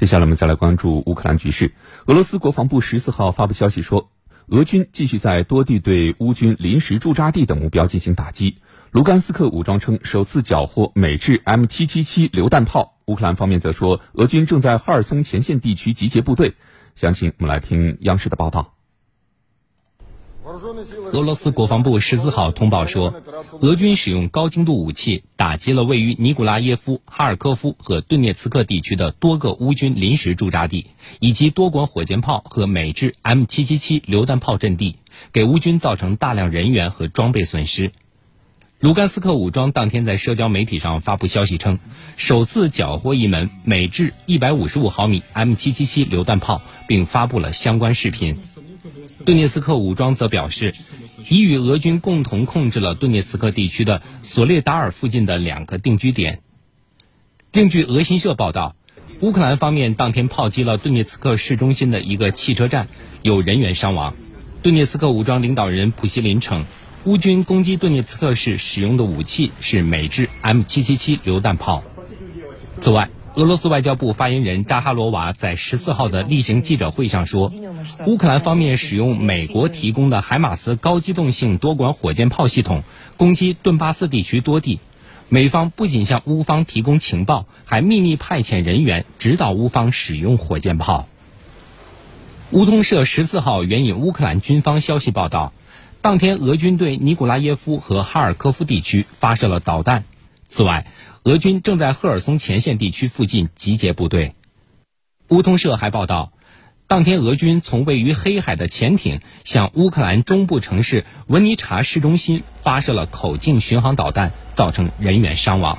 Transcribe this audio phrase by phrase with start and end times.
[0.00, 1.72] 接下来我们再来关注乌克兰局势。
[2.06, 4.10] 俄罗斯国防部十四号发布消息说，
[4.46, 8.62] 俄军继续在多地对乌军临时驻扎地等目标进行打击。
[8.92, 12.96] 卢甘斯克武装称首次缴获美制 M 七七七榴弹炮。
[13.04, 16.54] 乌克兰方面则说，俄军正在哈尔松前线地区集结部队。
[16.94, 18.79] 详情我们来听央视的报道。
[21.12, 23.14] 俄罗斯国防部十四号通报说，
[23.60, 30.88] 俄军使用高精度武器打击了位于尼古拉耶夫、哈尔科夫和顿涅茨克地区的多个乌军临时驻扎地，
[31.18, 34.96] 以及多管火箭炮和美制 M 七七七榴弹炮阵地，
[35.32, 37.92] 给乌军造成大量人员和装备损失。
[38.80, 41.78] 卢甘斯克武装当天在社交媒体上发布消息称，
[42.16, 48.38] 首次缴获一门美制一百五十五毫米 M 七七七榴弹炮，并发布了相关视频。
[49.24, 50.74] 顿涅斯克武装则表示，
[51.28, 56.40] 已与俄军共同控制了顿涅茨克地区的索列达尔附近的两个定居点。
[57.52, 58.76] 另据俄新社报道，
[59.20, 62.88] 乌克兰方面当天炮击了顿涅茨克市中心的一个汽车站，
[63.22, 64.14] 有人员伤亡。
[64.62, 66.64] 顿涅茨克武装领导人普希林称，
[67.04, 71.84] 乌军攻击顿涅茨克市使用的武器是美制 M777 榴弹炮。
[72.80, 77.52] 此外，俄罗斯外交部发言人扎哈罗娃在十四号的例行记者会上说，
[78.06, 82.82] 乌克兰方面使用美国提供的海马斯高机动性多管火箭炮系统
[83.16, 84.80] 攻击顿巴斯地区多地，
[85.28, 91.06] 美方不仅向乌方提供情报，还秘密派遣人员指导乌方使用火箭炮。
[92.50, 95.52] 乌通社十四号援引乌克兰军方消息报道，
[96.02, 100.02] 当天俄军对尼古拉耶夫和哈尔科夫地区发射了导弹。
[100.50, 100.86] 此外，
[101.22, 104.34] 俄军正在赫尔松前线地区附近集结部队。
[105.28, 106.32] 乌通社还报道，
[106.88, 115.78] 当天俄军从位于黑海的潜艇向乌克兰中部城市文尼察市中心发射了口径巡航导弹，造成人员伤亡。